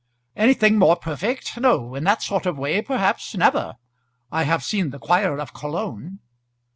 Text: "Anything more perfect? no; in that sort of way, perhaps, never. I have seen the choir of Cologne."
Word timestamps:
"Anything 0.35 0.79
more 0.79 0.95
perfect? 0.95 1.59
no; 1.59 1.93
in 1.93 2.05
that 2.05 2.23
sort 2.23 2.47
of 2.47 2.57
way, 2.57 2.81
perhaps, 2.81 3.35
never. 3.35 3.75
I 4.31 4.45
have 4.45 4.63
seen 4.63 4.89
the 4.89 4.97
choir 4.97 5.37
of 5.37 5.53
Cologne." 5.53 6.17